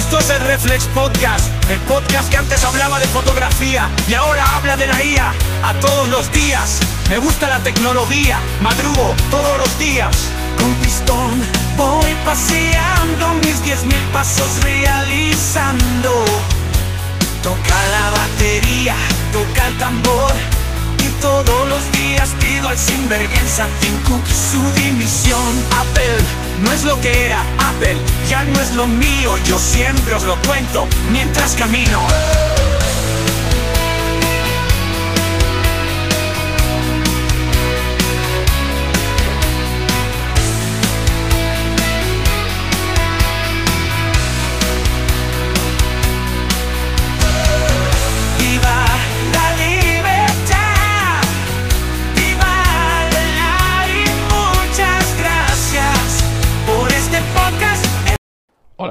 Esto 0.00 0.18
es 0.18 0.30
el 0.30 0.40
Reflex 0.40 0.84
Podcast, 0.94 1.44
el 1.68 1.78
podcast 1.80 2.30
que 2.30 2.38
antes 2.38 2.64
hablaba 2.64 2.98
de 2.98 3.06
fotografía 3.08 3.86
y 4.08 4.14
ahora 4.14 4.42
habla 4.56 4.74
de 4.78 4.86
la 4.86 5.04
IA 5.04 5.30
a 5.62 5.74
todos 5.74 6.08
los 6.08 6.32
días. 6.32 6.80
Me 7.10 7.18
gusta 7.18 7.50
la 7.50 7.58
tecnología, 7.58 8.40
madrugo 8.62 9.14
todos 9.30 9.58
los 9.58 9.78
días. 9.78 10.16
Con 10.58 10.74
pistón 10.76 11.30
voy 11.76 12.16
paseando 12.24 13.34
mis 13.44 13.62
diez 13.62 13.84
mil 13.84 14.02
pasos 14.10 14.48
realizando. 14.62 16.24
Toca 17.42 17.78
la 17.92 18.10
batería, 18.10 18.94
toca 19.34 19.68
el 19.68 19.76
tambor 19.76 20.32
y 20.98 21.20
todos 21.20 21.68
los 21.68 21.92
días 21.92 22.30
pido 22.40 22.70
al 22.70 22.78
sinvergüenza 22.78 23.66
Tim 23.80 24.02
Cook 24.04 24.26
su 24.26 24.80
dimisión. 24.80 25.52
Apple 25.78 26.49
no 26.62 26.72
es 26.72 26.84
lo 26.84 27.00
que 27.00 27.26
era, 27.26 27.42
Apple 27.58 27.96
ya 28.28 28.44
no 28.44 28.60
es 28.60 28.74
lo 28.74 28.86
mío. 28.86 29.36
Yo 29.44 29.58
siempre 29.58 30.14
os 30.14 30.24
lo 30.24 30.36
cuento 30.42 30.86
mientras 31.10 31.54
camino. 31.54 32.00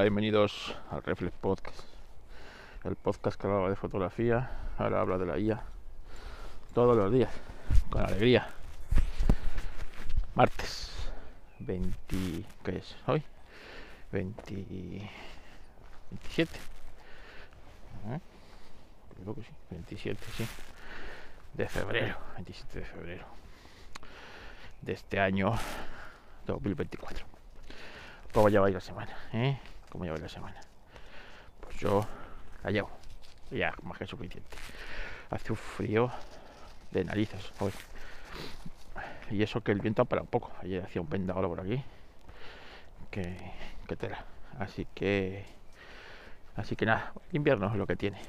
Bienvenidos 0.09 0.75
al 0.89 1.03
Reflex 1.03 1.37
Podcast. 1.37 1.81
El 2.83 2.95
podcast 2.95 3.39
que 3.39 3.45
hablaba 3.45 3.69
de 3.69 3.75
fotografía, 3.75 4.49
ahora 4.79 5.01
habla 5.01 5.19
de 5.19 5.25
la 5.27 5.37
IA. 5.37 5.61
Todos 6.73 6.97
los 6.97 7.13
días, 7.13 7.31
con 7.91 8.01
alegría. 8.01 8.49
Martes 10.33 10.91
20. 11.59 11.93
¿Qué 12.63 12.77
es 12.77 12.95
hoy? 13.05 13.21
20. 14.11 14.51
27. 16.09 16.57
¿Eh? 18.07 18.19
Creo 19.21 19.35
que 19.35 19.43
sí, 19.43 19.51
27, 19.69 20.25
sí. 20.37 20.47
De 21.53 21.67
febrero, 21.67 22.17
27 22.33 22.79
de 22.79 22.85
febrero. 22.85 23.25
De 24.81 24.93
este 24.93 25.19
año 25.19 25.53
2024. 26.47 27.27
¿Cómo 28.33 28.49
lleváis 28.49 28.73
la 28.73 28.81
semana? 28.81 29.15
¿Eh? 29.33 29.59
¿Cómo 29.89 30.03
lleváis 30.03 30.21
la 30.21 30.29
semana? 30.29 30.59
Pues 31.61 31.77
yo 31.77 32.05
la 32.63 32.71
llevo. 32.71 32.89
Ya, 33.51 33.73
más 33.83 33.97
que 33.97 34.05
suficiente. 34.05 34.57
Hace 35.29 35.51
un 35.51 35.57
frío 35.57 36.11
de 36.91 37.03
narices 37.03 37.51
hoy. 37.59 37.71
Y 39.31 39.43
eso 39.43 39.61
que 39.61 39.71
el 39.71 39.81
viento 39.81 40.01
ha 40.01 40.05
parado 40.05 40.25
un 40.25 40.29
poco. 40.29 40.51
Ayer 40.61 40.83
hacía 40.83 41.01
un 41.01 41.09
vendaval 41.09 41.47
por 41.47 41.61
aquí. 41.61 41.83
Que, 43.11 43.35
que 43.87 43.95
tela. 43.95 44.25
Así 44.59 44.87
que. 44.93 45.45
Así 46.55 46.75
que 46.75 46.85
nada, 46.85 47.13
invierno 47.31 47.67
es 47.71 47.75
lo 47.75 47.87
que 47.87 47.95
tiene. 47.95 48.19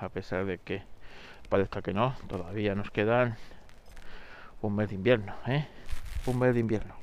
A 0.00 0.08
pesar 0.08 0.46
de 0.46 0.58
que 0.58 0.82
parezca 1.48 1.82
que 1.82 1.92
no, 1.92 2.16
todavía 2.28 2.74
nos 2.74 2.90
quedan 2.90 3.36
un 4.62 4.74
mes 4.74 4.88
de 4.88 4.94
invierno, 4.94 5.34
¿eh? 5.46 5.66
Un 6.26 6.38
mes 6.38 6.54
de 6.54 6.60
invierno. 6.60 6.94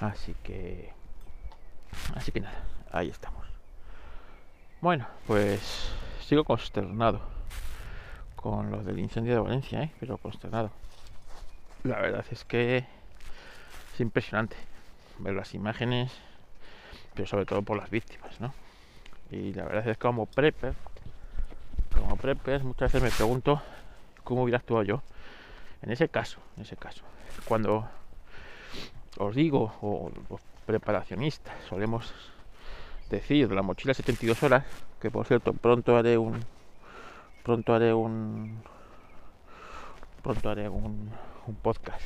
Así 0.00 0.34
que 0.42 0.94
Así 2.14 2.32
que 2.32 2.40
nada, 2.40 2.62
ahí 2.90 3.08
estamos. 3.08 3.46
Bueno, 4.80 5.06
pues 5.26 5.92
sigo 6.26 6.44
consternado 6.44 7.20
con 8.36 8.70
lo 8.70 8.82
del 8.82 8.98
incendio 8.98 9.34
de 9.34 9.40
Valencia, 9.40 9.82
¿eh? 9.82 9.92
pero 10.00 10.16
consternado. 10.16 10.70
La 11.84 12.00
verdad 12.00 12.24
es 12.30 12.44
que 12.44 12.78
es 13.94 14.00
impresionante 14.00 14.56
ver 15.18 15.34
las 15.34 15.54
imágenes, 15.54 16.12
pero 17.14 17.26
sobre 17.26 17.46
todo 17.46 17.62
por 17.62 17.76
las 17.76 17.90
víctimas, 17.90 18.40
¿no? 18.40 18.54
Y 19.30 19.52
la 19.52 19.64
verdad 19.64 19.88
es 19.88 19.96
que 19.96 20.00
como 20.00 20.26
prepper, 20.26 20.74
como 21.94 22.16
prepper, 22.16 22.64
muchas 22.64 22.92
veces 22.92 23.02
me 23.02 23.14
pregunto 23.14 23.60
cómo 24.24 24.42
hubiera 24.42 24.58
actuado 24.58 24.82
yo 24.82 25.02
en 25.82 25.90
ese 25.90 26.08
caso, 26.08 26.38
en 26.56 26.62
ese 26.62 26.76
caso. 26.76 27.02
Cuando 27.44 27.88
os 29.18 29.34
digo, 29.34 29.74
o 29.80 30.10
los 30.28 30.40
preparacionistas 30.66 31.54
solemos 31.68 32.12
decir 33.10 33.48
de 33.48 33.54
la 33.54 33.62
mochila 33.62 33.94
72 33.94 34.42
horas, 34.42 34.64
que 35.00 35.10
por 35.10 35.26
cierto 35.26 35.52
pronto 35.52 35.96
haré 35.96 36.16
un 36.16 36.40
pronto 37.42 37.74
haré 37.74 37.92
un 37.92 38.62
pronto 40.22 40.50
haré 40.50 40.68
un, 40.68 41.10
un 41.46 41.54
podcast 41.56 42.02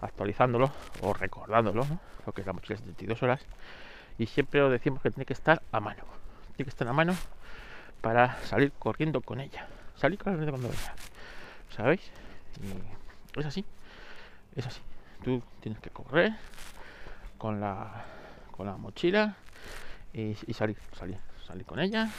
actualizándolo 0.00 0.70
o 1.02 1.12
recordándolo, 1.12 1.84
¿no? 1.84 2.00
lo 2.26 2.32
que 2.32 2.42
es 2.42 2.46
la 2.46 2.52
mochila 2.52 2.78
72 2.78 3.22
horas, 3.22 3.40
y 4.18 4.26
siempre 4.26 4.62
os 4.62 4.70
decimos 4.70 5.02
que 5.02 5.10
tiene 5.10 5.24
que 5.24 5.32
estar 5.32 5.62
a 5.72 5.80
mano, 5.80 6.02
tiene 6.56 6.64
que 6.64 6.70
estar 6.70 6.86
a 6.86 6.92
mano 6.92 7.14
para 8.00 8.36
salir 8.42 8.72
corriendo 8.78 9.20
con 9.20 9.40
ella, 9.40 9.66
salir 9.96 10.18
corriendo 10.18 10.50
cuando 10.52 10.68
venga, 10.68 10.94
¿sabéis? 11.70 12.10
Y 13.34 13.40
es 13.40 13.46
así, 13.46 13.64
es 14.56 14.66
así, 14.66 14.80
tú 15.24 15.42
tienes 15.60 15.80
que 15.80 15.90
correr 15.90 16.32
con 17.38 17.60
la 17.60 18.04
con 18.50 18.66
la 18.66 18.76
mochila 18.76 19.36
y, 20.18 20.36
y 20.46 20.52
salir, 20.52 20.76
salir, 20.98 21.18
salir 21.46 21.64
con 21.64 21.78
ella 21.78 22.10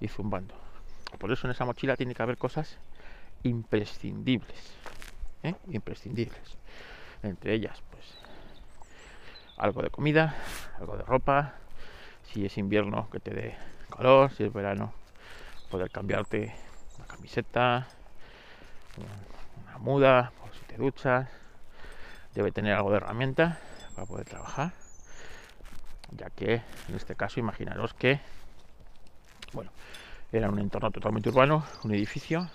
y, 0.00 0.08
zumbando. 0.08 0.54
Por 1.18 1.32
eso 1.32 1.46
en 1.46 1.52
esa 1.52 1.64
mochila 1.64 1.96
tiene 1.96 2.14
que 2.14 2.22
haber 2.22 2.36
cosas 2.36 2.78
imprescindibles, 3.42 4.74
¿eh? 5.42 5.54
imprescindibles. 5.68 6.58
Entre 7.22 7.54
ellas, 7.54 7.82
pues 7.90 8.18
algo 9.56 9.82
de 9.82 9.90
comida, 9.90 10.34
algo 10.78 10.96
de 10.96 11.04
ropa, 11.04 11.54
si 12.24 12.44
es 12.44 12.58
invierno 12.58 13.08
que 13.10 13.20
te 13.20 13.32
dé 13.32 13.56
calor, 13.96 14.30
si 14.32 14.44
es 14.44 14.52
verano 14.52 14.92
poder 15.70 15.90
cambiarte 15.90 16.54
una 16.98 17.06
camiseta, 17.06 17.86
una 19.64 19.78
muda, 19.78 20.32
por 20.40 20.52
si 20.54 20.64
te 20.66 20.76
duchas, 20.76 21.28
debe 22.34 22.52
tener 22.52 22.74
algo 22.74 22.90
de 22.90 22.98
herramienta 22.98 23.58
para 23.94 24.06
poder 24.06 24.26
trabajar 24.26 24.83
ya 26.16 26.30
que 26.30 26.62
en 26.88 26.94
este 26.94 27.14
caso 27.14 27.40
imaginaros 27.40 27.94
que 27.94 28.20
bueno 29.52 29.70
era 30.32 30.48
un 30.48 30.58
entorno 30.58 30.90
totalmente 30.90 31.28
urbano 31.28 31.64
un 31.84 31.94
edificio 31.94 32.48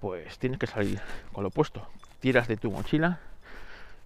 pues 0.00 0.38
tienes 0.38 0.58
que 0.58 0.66
salir 0.66 1.00
con 1.32 1.42
lo 1.42 1.48
opuesto 1.48 1.86
tiras 2.20 2.48
de 2.48 2.56
tu 2.56 2.70
mochila 2.70 3.20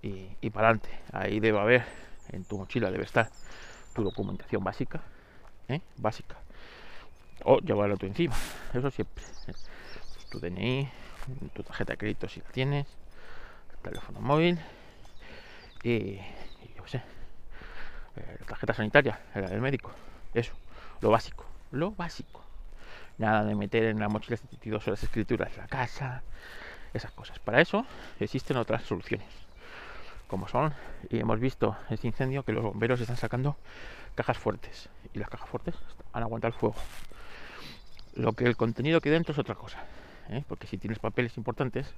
y, 0.03 0.29
y 0.41 0.51
para 0.51 0.69
adelante 0.69 0.91
ahí 1.13 1.41
debe 1.41 1.59
haber 1.59 1.85
en 2.31 2.45
tu 2.45 2.59
mochila 2.59 2.91
debe 2.91 3.05
estar 3.05 3.31
tu 3.95 4.03
documentación 4.03 4.63
básica 4.63 5.01
¿eh? 5.69 5.81
básica 5.97 6.37
o 7.45 7.59
llevarlo 7.59 7.97
tú 7.97 8.07
encima 8.07 8.35
eso 8.75 8.91
siempre 8.91 9.25
¿eh? 9.49 9.53
tu 10.31 10.39
DNI 10.39 10.89
tu 11.55 11.63
tarjeta 11.63 11.93
de 11.93 11.99
crédito 11.99 12.29
si 12.29 12.41
la 12.41 12.49
tienes 12.49 12.87
teléfono 13.83 14.21
móvil 14.21 14.59
y, 15.83 15.91
y 15.91 16.75
yo 16.77 16.85
qué 16.85 16.91
sé, 16.91 17.03
eh, 18.21 18.37
la 18.41 18.47
tarjeta 18.47 18.75
sanitaria, 18.75 19.19
la 19.35 19.49
del 19.49 19.61
médico, 19.61 19.91
eso, 20.35 20.53
lo 21.01 21.11
básico, 21.11 21.47
lo 21.73 21.93
básico. 21.93 22.43
Nada 23.19 23.45
de 23.45 23.55
meter 23.55 23.85
en 23.85 23.99
la 23.99 24.09
mochila 24.09 24.37
72 24.37 24.87
horas 24.89 25.03
escrituras 25.03 25.57
la 25.57 25.67
casa, 25.67 26.23
esas 26.95 27.13
cosas. 27.13 27.39
Para 27.39 27.61
eso 27.61 27.85
existen 28.19 28.57
otras 28.57 28.83
soluciones, 28.83 29.29
como 30.27 30.49
son, 30.49 30.73
y 31.11 31.19
hemos 31.19 31.39
visto 31.41 31.77
este 31.91 32.07
incendio 32.07 32.45
que 32.45 32.53
los 32.53 32.63
bomberos 32.65 33.01
están 33.01 33.17
sacando 33.17 33.57
cajas 34.15 34.39
fuertes, 34.39 34.89
y 35.13 35.19
las 35.19 35.29
cajas 35.29 35.49
fuertes 35.49 35.75
han 36.13 36.23
aguantado 36.23 36.55
el 36.55 36.59
fuego. 36.59 36.77
Lo 38.15 38.33
que 38.33 38.45
el 38.45 38.57
contenido 38.57 39.01
que 39.01 39.11
dentro 39.11 39.33
es 39.33 39.39
otra 39.39 39.55
cosa, 39.55 39.85
¿eh? 40.31 40.45
porque 40.49 40.67
si 40.67 40.79
tienes 40.79 40.99
papeles 40.99 41.37
importantes, 41.37 41.95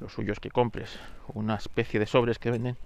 lo 0.00 0.08
suyo 0.08 0.32
es 0.32 0.40
que 0.40 0.50
compres 0.50 0.98
una 1.34 1.56
especie 1.56 1.98
de 1.98 2.06
sobres 2.06 2.38
que 2.38 2.50
venden 2.50 2.76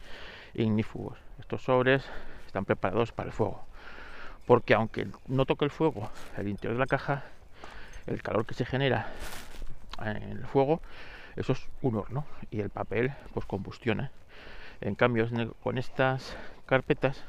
ignífugos. 0.54 1.18
Estos 1.38 1.62
sobres 1.62 2.04
están 2.52 2.66
preparados 2.66 3.12
para 3.12 3.28
el 3.28 3.32
fuego. 3.32 3.64
Porque 4.46 4.74
aunque 4.74 5.08
no 5.26 5.46
toque 5.46 5.64
el 5.64 5.70
fuego 5.70 6.10
el 6.36 6.48
interior 6.48 6.74
de 6.74 6.80
la 6.80 6.86
caja, 6.86 7.24
el 8.06 8.22
calor 8.22 8.44
que 8.44 8.52
se 8.52 8.66
genera 8.66 9.06
en 10.04 10.22
el 10.22 10.46
fuego, 10.46 10.82
eso 11.34 11.54
es 11.54 11.66
un 11.80 11.96
horno 11.96 12.26
y 12.50 12.60
el 12.60 12.68
papel 12.68 13.14
pues 13.32 13.46
combustiona. 13.46 14.10
En 14.82 14.94
cambio, 14.96 15.26
con 15.62 15.78
estas 15.78 16.36
carpetas 16.66 17.24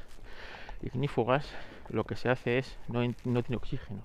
ignífugas, 0.81 1.47
lo 1.87 2.03
que 2.03 2.17
se 2.17 2.27
hace 2.29 2.57
es 2.57 2.77
no, 2.89 2.99
no 3.23 3.43
tiene 3.43 3.55
oxígeno. 3.55 4.01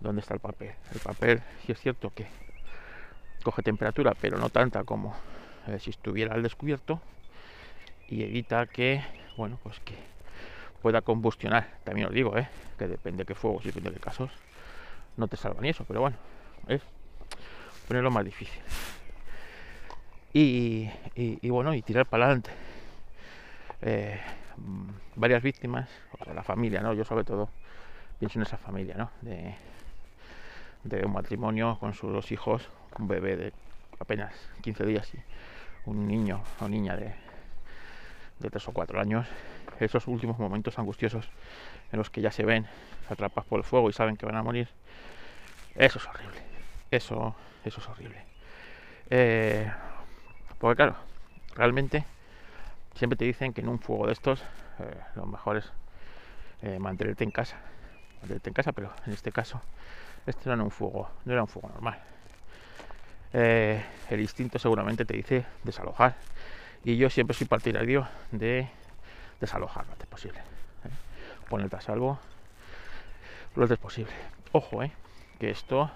¿Dónde 0.00 0.20
está 0.20 0.34
el 0.34 0.40
papel? 0.40 0.74
El 0.92 1.00
papel, 1.00 1.42
si 1.64 1.72
es 1.72 1.80
cierto 1.80 2.12
que 2.14 2.26
coge 3.42 3.62
temperatura, 3.62 4.12
pero 4.20 4.36
no 4.36 4.50
tanta 4.50 4.84
como 4.84 5.16
eh, 5.68 5.78
si 5.78 5.88
estuviera 5.88 6.34
al 6.34 6.42
descubierto 6.42 7.00
y 8.08 8.22
evita 8.22 8.66
que, 8.66 9.02
bueno, 9.38 9.58
pues 9.62 9.80
que 9.80 10.15
pueda 10.76 11.02
combustionar. 11.02 11.78
También 11.84 12.08
os 12.08 12.14
digo, 12.14 12.36
¿eh? 12.36 12.48
que 12.78 12.86
depende 12.86 13.24
de 13.24 13.26
qué 13.26 13.34
fuegos 13.34 13.64
y 13.64 13.68
depende 13.68 13.90
de 13.90 13.96
qué 13.96 14.02
casos, 14.02 14.30
no 15.16 15.28
te 15.28 15.36
salva 15.36 15.60
ni 15.60 15.70
eso, 15.70 15.84
pero 15.86 16.00
bueno, 16.00 16.16
es 16.68 16.82
ponerlo 17.88 18.10
más 18.10 18.24
difícil. 18.24 18.60
Y, 20.32 20.90
bueno, 21.48 21.72
y 21.72 21.80
tirar 21.80 22.04
para 22.04 22.26
adelante. 22.26 22.50
Eh, 23.80 24.20
varias 25.14 25.42
víctimas, 25.42 25.88
la 26.34 26.42
familia, 26.42 26.82
¿no? 26.82 26.92
Yo 26.92 27.04
sobre 27.04 27.24
todo 27.24 27.48
pienso 28.18 28.38
en 28.38 28.42
esa 28.42 28.58
familia, 28.58 28.96
¿no? 28.96 29.10
De, 29.22 29.54
de 30.84 31.06
un 31.06 31.12
matrimonio 31.12 31.78
con 31.80 31.94
sus 31.94 32.12
dos 32.12 32.30
hijos, 32.32 32.68
un 32.98 33.08
bebé 33.08 33.36
de 33.36 33.52
apenas 33.98 34.34
15 34.62 34.84
días 34.84 35.10
y 35.14 35.18
un 35.88 36.06
niño 36.06 36.42
o 36.60 36.68
niña 36.68 36.96
de, 36.96 37.14
de 38.38 38.50
3 38.50 38.68
o 38.68 38.72
4 38.72 39.00
años, 39.00 39.26
esos 39.80 40.06
últimos 40.06 40.38
momentos 40.38 40.78
angustiosos 40.78 41.28
en 41.92 41.98
los 41.98 42.10
que 42.10 42.20
ya 42.20 42.30
se 42.30 42.44
ven 42.44 42.66
atrapados 43.10 43.48
por 43.48 43.58
el 43.58 43.64
fuego 43.64 43.88
y 43.90 43.92
saben 43.92 44.16
que 44.16 44.26
van 44.26 44.36
a 44.36 44.42
morir, 44.42 44.68
eso 45.76 45.98
es 45.98 46.06
horrible. 46.06 46.40
Eso, 46.90 47.34
eso 47.64 47.80
es 47.80 47.88
horrible. 47.88 48.24
Eh, 49.10 49.70
porque 50.58 50.76
claro, 50.76 50.96
realmente 51.54 52.04
siempre 52.94 53.16
te 53.16 53.24
dicen 53.24 53.52
que 53.52 53.60
en 53.60 53.68
un 53.68 53.78
fuego 53.78 54.06
de 54.06 54.12
estos 54.12 54.42
eh, 54.78 54.96
lo 55.14 55.26
mejor 55.26 55.58
es 55.58 55.72
eh, 56.62 56.78
mantenerte 56.78 57.24
en 57.24 57.30
casa. 57.30 57.58
Mantenerte 58.20 58.50
en 58.50 58.54
casa, 58.54 58.72
pero 58.72 58.92
en 59.06 59.12
este 59.12 59.32
caso, 59.32 59.60
este 60.26 60.48
no 60.48 60.54
era 60.54 60.62
un 60.64 60.70
fuego, 60.70 61.10
no 61.24 61.32
era 61.32 61.42
un 61.42 61.48
fuego 61.48 61.68
normal. 61.68 61.98
el 63.32 64.20
instinto 64.20 64.58
seguramente 64.58 65.04
te 65.04 65.14
dice 65.14 65.44
desalojar. 65.62 66.14
Y 66.84 66.96
yo 66.96 67.10
siempre 67.10 67.36
soy 67.36 67.46
partidario 67.46 68.06
de 68.30 68.68
desalojar 69.40 69.86
lo 69.86 69.92
antes 69.92 70.06
posible. 70.06 70.40
Ponerte 71.48 71.76
a 71.76 71.80
salvo 71.80 72.18
lo 73.54 73.62
antes 73.62 73.78
posible. 73.78 74.12
Ojo, 74.52 74.82
eh, 74.82 74.92
que 75.38 75.50
esto 75.50 75.90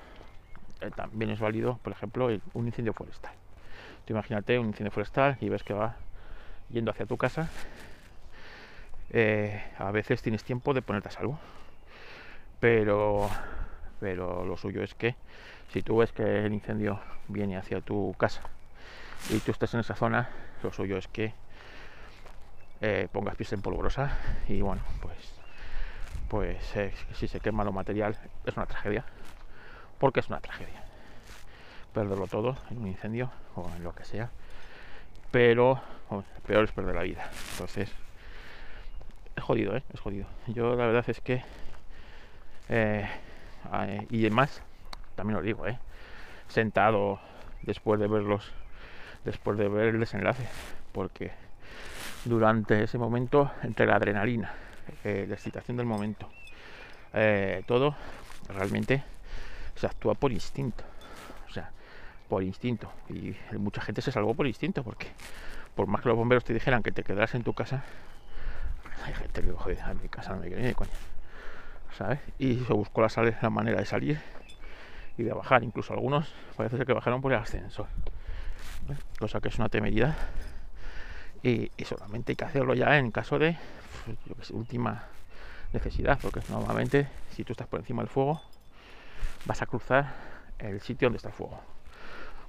eh, 0.81 0.91
también 0.95 1.31
es 1.31 1.41
válido, 1.41 1.79
por 1.83 1.93
ejemplo, 1.93 2.29
un 2.55 2.67
incendio 2.67 2.93
forestal. 2.93 3.33
Tú 4.05 4.13
imagínate 4.15 4.59
un 4.59 4.67
incendio 4.67 4.91
forestal 4.91 5.37
y 5.41 5.49
ves 5.49 5.63
que 5.63 5.75
va 5.75 5.97
yendo 6.71 6.91
hacia 6.91 7.07
tu 7.07 7.17
casa. 7.17 7.49
Eh, 9.11 9.63
a 9.79 9.91
veces 9.91 10.23
tienes 10.23 10.45
tiempo 10.45 10.73
de 10.73 10.83
ponerte 10.83 11.09
a 11.09 11.13
salvo. 11.13 11.39
Pero, 12.61 13.29
pero 13.99 14.45
lo 14.45 14.57
suyo 14.57 14.83
es 14.83 14.95
que 14.95 15.17
si 15.73 15.83
tú 15.83 15.99
ves 15.99 16.13
que 16.13 16.45
el 16.45 16.53
incendio 16.53 17.01
viene 17.29 17.57
hacia 17.57 17.81
tu 17.81 18.15
casa 18.19 18.43
y 19.31 19.39
tú 19.39 19.51
estás 19.51 19.75
en 19.75 19.81
esa 19.81 19.95
zona, 19.95 20.29
lo 20.63 20.73
suyo 20.73 20.97
es 20.97 21.09
que 21.09 21.33
eh, 22.81 23.09
pongas 23.13 23.37
pies 23.37 23.53
en 23.53 23.63
polvorosa 23.63 24.17
y 24.49 24.61
bueno, 24.61 24.83
pues 25.01 25.41
pues 26.31 26.57
si 27.15 27.27
se 27.27 27.41
quema 27.41 27.65
lo 27.65 27.73
material 27.73 28.17
es 28.47 28.57
una 28.57 28.67
tragedia 28.67 29.05
porque 29.99 30.21
es 30.21 30.29
una 30.29 30.41
tragedia 30.41 30.81
perderlo 31.93 32.29
todo 32.29 32.57
en 32.71 32.79
un 32.79 32.87
incendio 32.87 33.33
o 33.57 33.69
en 33.77 33.83
lo 33.83 33.93
que 33.93 34.05
sea 34.05 34.31
pero 35.33 35.81
peor 36.47 36.65
es 36.65 36.73
perder 36.73 36.95
la 36.95 37.03
vida 37.03 37.29
entonces 37.53 37.93
es 39.35 39.43
jodido 39.43 39.77
¿eh? 39.77 39.83
es 39.93 39.99
jodido 39.99 40.27
yo 40.47 40.77
la 40.77 40.87
verdad 40.87 41.05
es 41.09 41.21
que 41.21 41.43
eh, 42.69 43.09
y 44.09 44.21
además 44.21 44.63
también 45.17 45.37
lo 45.37 45.43
digo 45.43 45.67
¿eh? 45.67 45.81
sentado 46.47 47.19
después 47.63 47.99
de 47.99 48.07
verlos 48.07 48.53
después 49.25 49.59
de 49.59 49.69
ver 49.69 49.89
el 49.89 50.01
desenlace 50.01 50.47
porque 50.93 51.33
durante 52.25 52.83
ese 52.83 52.99
momento 52.99 53.51
entre 53.63 53.87
la 53.87 53.97
adrenalina 53.97 54.53
eh, 55.05 55.25
la 55.29 55.35
excitación 55.35 55.77
del 55.77 55.87
momento 55.87 56.29
eh, 57.13 57.63
todo 57.67 57.97
realmente 58.49 59.03
se 59.75 59.87
actúa 59.87 60.15
por 60.15 60.33
instinto. 60.33 60.85
O 61.49 61.53
sea, 61.53 61.71
por 62.29 62.43
instinto. 62.43 62.93
Y 63.09 63.35
mucha 63.59 63.81
gente 63.81 64.03
se 64.03 64.13
salvó 64.13 64.35
por 64.35 64.47
instinto, 64.47 64.85
porque 64.85 65.09
por 65.75 65.87
más 65.87 66.03
que 66.03 66.09
los 66.09 66.17
bomberos 66.19 66.45
te 66.45 66.53
dijeran 66.53 66.83
que 66.83 66.93
te 66.93 67.03
quedaras 67.03 67.35
en 67.35 67.43
tu 67.43 67.55
casa, 67.55 67.83
hay 69.05 69.15
gente 69.15 69.43
que 69.43 69.53
joder, 69.53 69.81
a 69.81 69.95
mi 69.95 70.09
casa 70.09 70.35
no 70.35 70.41
me 70.41 70.49
quiere 70.49 70.63
ni 70.63 70.75
coño. 70.75 70.91
¿Sabes? 71.97 72.21
Y 72.39 72.57
se 72.61 72.73
buscó 72.73 73.01
la, 73.01 73.09
la 73.43 73.51
manera 73.51 73.79
de 73.79 73.87
salir 73.87 74.21
y 75.19 75.25
de 75.25 75.33
bajar. 75.33 75.65
Incluso 75.65 75.93
algunos 75.93 76.33
parece 76.57 76.77
ser 76.77 76.87
que 76.87 76.93
bajaron 76.93 77.21
por 77.21 77.33
el 77.33 77.39
ascensor. 77.39 77.87
Cosa 79.19 79.41
que 79.41 79.49
es 79.49 79.59
una 79.59 79.69
temeridad. 79.69 80.15
Y, 81.43 81.71
solamente 81.85 82.33
hay 82.33 82.37
que 82.37 82.45
hacerlo 82.45 82.75
ya 82.75 82.99
en 82.99 83.11
caso 83.11 83.39
de 83.39 83.57
última 84.51 85.05
necesidad, 85.73 86.19
porque 86.21 86.41
normalmente 86.49 87.09
si 87.31 87.45
tú 87.45 87.53
estás 87.53 87.67
por 87.67 87.81
encima 87.81 88.03
del 88.03 88.11
fuego, 88.11 88.43
vas 89.47 89.63
a 89.63 89.67
cruzar 89.67 90.13
el 90.59 90.81
sitio 90.81 91.07
donde 91.07 91.17
está 91.17 91.29
el 91.29 91.35
fuego. 91.35 91.61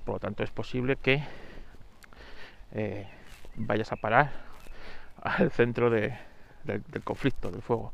Por 0.06 0.16
lo 0.16 0.20
tanto, 0.20 0.44
es 0.44 0.52
posible 0.52 0.98
que 0.98 1.24
eh, 2.74 3.08
vayas 3.56 3.92
a 3.92 3.96
parar 3.96 4.32
al 5.22 5.52
centro 5.52 5.90
del, 5.90 6.14
conflicto, 7.04 7.52
del 7.52 7.62
fuego. 7.62 7.94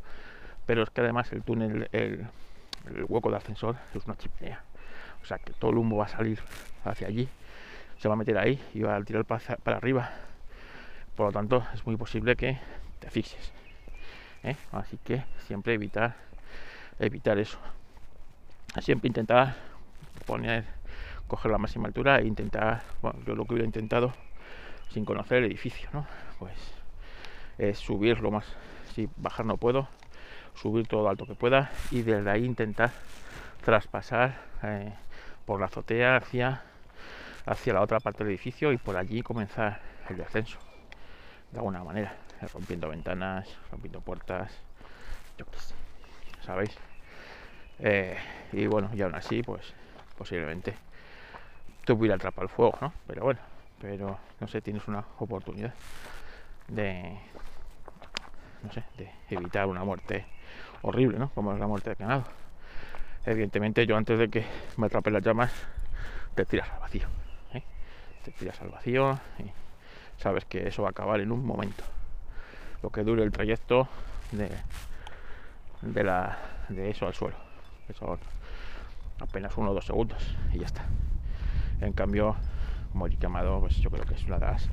Pero 0.66 0.84
es 0.84 0.90
que 0.90 1.02
además 1.02 1.32
el 1.32 1.44
túnel, 1.44 1.90
el, 1.92 2.28
hueco 3.08 3.30
de 3.30 3.38
ascensor 3.38 3.76
es 3.94 4.06
una 4.06 4.18
chimenea. 4.18 4.64
O 5.22 5.26
sea 5.26 5.38
que 5.38 5.54
todo 5.54 5.72
el 5.72 5.78
humo 5.78 5.98
va 5.98 6.06
a 6.06 6.10
salir 6.10 6.40
hacia 6.86 7.08
allí, 7.08 7.28
se 8.00 8.08
va 8.08 8.14
a 8.14 8.18
meter 8.18 8.38
ahí 8.38 8.62
y 8.74 8.82
va 8.82 8.96
a 8.96 9.04
tirar 9.04 9.26
para, 9.26 9.58
para 9.58 9.78
arriba. 9.78 10.10
Por 11.18 11.26
lo 11.26 11.32
tanto, 11.34 11.66
es 11.74 11.86
muy 11.86 11.98
posible 11.98 12.38
que 12.38 12.58
te 13.00 13.08
asfixies. 13.08 13.52
¿eh? 14.44 14.56
Así 14.72 14.98
que 15.04 15.26
siempre 15.48 15.74
evitar, 15.74 16.16
evitar 17.00 17.38
eso 17.38 17.60
siempre 18.82 19.08
intentar 19.08 19.56
poner, 20.26 20.66
coger 21.28 21.52
la 21.52 21.58
máxima 21.58 21.88
altura 21.88 22.20
e 22.20 22.28
intentar, 22.28 22.84
bueno, 23.02 23.20
yo 23.26 23.36
lo 23.36 23.46
que 23.46 23.54
hubiera 23.54 23.66
intentado 23.66 24.14
sin 24.90 25.06
conocer 25.06 25.40
el 25.40 25.46
edificio, 25.46 25.90
¿no? 25.94 26.06
Pues 26.40 26.54
es 27.58 27.80
subir 27.80 28.20
lo 28.20 28.32
más, 28.32 28.46
si 28.94 29.10
bajar 29.18 29.46
no 29.46 29.58
puedo, 29.58 29.88
subir 30.56 30.88
todo 30.88 31.04
lo 31.04 31.10
alto 31.10 31.26
que 31.26 31.36
pueda 31.36 31.72
y 31.92 32.02
desde 32.02 32.30
ahí 32.30 32.46
intentar 32.46 32.92
traspasar 33.64 34.38
eh, 34.64 34.94
por 35.46 35.60
la 35.60 35.66
azotea 35.66 36.18
hacia, 36.18 36.62
hacia 37.46 37.74
la 37.74 37.82
otra 37.82 38.00
parte 38.00 38.24
del 38.24 38.34
edificio 38.34 38.72
y 38.72 38.78
por 38.78 38.96
allí 38.96 39.22
comenzar 39.22 39.82
el 40.10 40.18
descenso, 40.18 40.60
de 41.52 41.58
alguna 41.58 41.84
manera, 41.84 42.16
rompiendo 42.54 42.90
ventanas, 42.90 43.48
rompiendo 43.72 44.02
puertas, 44.02 44.52
yo 45.38 45.46
qué 45.46 45.58
¿sabéis? 46.44 46.78
Eh, 47.80 48.18
y 48.54 48.68
bueno, 48.68 48.90
y 48.94 49.02
aún 49.02 49.16
así, 49.16 49.44
pues 49.44 49.74
posiblemente 50.18 50.74
te 51.86 51.94
hubiera 51.94 52.16
atrapado 52.16 52.44
el 52.44 52.50
fuego, 52.50 52.78
¿no? 52.82 52.94
Pero 53.06 53.24
bueno, 53.24 53.40
pero 53.80 54.20
no 54.40 54.48
sé, 54.48 54.62
tienes 54.62 54.88
una 54.88 55.06
oportunidad 55.20 55.74
de, 56.68 57.18
no 58.64 58.72
sé, 58.72 58.84
de 58.98 59.12
evitar 59.30 59.68
una 59.68 59.84
muerte 59.84 60.26
horrible, 60.82 61.20
¿no? 61.20 61.30
Como 61.30 61.54
es 61.54 61.60
la 61.60 61.68
muerte 61.68 61.92
de 61.92 61.96
Canado. 61.96 62.26
Evidentemente, 63.26 63.86
yo 63.86 63.98
antes 63.98 64.18
de 64.18 64.30
que 64.30 64.46
me 64.78 64.88
atrapen 64.88 65.14
las 65.14 65.24
llamas, 65.24 65.52
te 66.34 66.46
tiras 66.46 66.70
al 66.72 66.80
vacío. 66.80 67.08
¿eh? 67.54 67.64
Te 68.24 68.32
tiras 68.32 68.62
al 68.62 68.70
vacío 68.70 69.20
y 69.40 69.52
sabes 70.18 70.46
que 70.46 70.68
eso 70.68 70.84
va 70.84 70.90
a 70.90 70.92
acabar 70.92 71.20
en 71.20 71.32
un 71.32 71.46
momento. 71.46 71.84
Lo 72.84 72.92
que 72.92 73.04
dure 73.04 73.24
el 73.24 73.32
trayecto 73.32 73.88
de, 74.32 74.50
de, 75.82 76.04
la, 76.04 76.38
de 76.70 76.90
eso 76.90 77.08
al 77.08 77.14
suelo 77.14 77.48
que 77.88 77.94
son 77.94 78.20
apenas 79.20 79.56
uno 79.58 79.72
o 79.72 79.74
dos 79.74 79.86
segundos 79.86 80.36
y 80.54 80.60
ya 80.60 80.66
está. 80.66 80.86
En 81.80 81.94
cambio, 81.94 82.36
morir 82.94 83.18
quemado, 83.18 83.62
pues 83.62 83.78
yo 83.78 83.90
creo 83.90 84.06
que 84.06 84.16
es 84.16 84.24
una 84.26 84.38
de 84.38 84.46
las 84.46 84.70